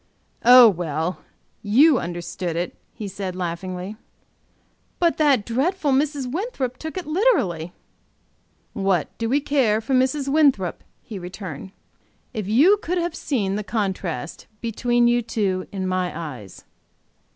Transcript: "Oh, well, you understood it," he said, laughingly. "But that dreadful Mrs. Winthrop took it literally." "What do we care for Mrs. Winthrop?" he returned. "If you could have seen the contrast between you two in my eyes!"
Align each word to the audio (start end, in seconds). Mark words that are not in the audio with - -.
"Oh, 0.43 0.67
well, 0.67 1.19
you 1.61 1.99
understood 1.99 2.55
it," 2.55 2.73
he 2.91 3.07
said, 3.07 3.35
laughingly. 3.35 3.97
"But 4.97 5.17
that 5.17 5.45
dreadful 5.45 5.91
Mrs. 5.91 6.25
Winthrop 6.25 6.77
took 6.79 6.97
it 6.97 7.05
literally." 7.05 7.71
"What 8.73 9.15
do 9.19 9.29
we 9.29 9.39
care 9.39 9.79
for 9.79 9.93
Mrs. 9.93 10.27
Winthrop?" 10.27 10.83
he 11.03 11.19
returned. 11.19 11.71
"If 12.33 12.47
you 12.47 12.77
could 12.77 12.97
have 12.97 13.13
seen 13.13 13.57
the 13.57 13.63
contrast 13.63 14.47
between 14.59 15.07
you 15.07 15.21
two 15.21 15.67
in 15.71 15.85
my 15.85 16.11
eyes!" 16.19 16.63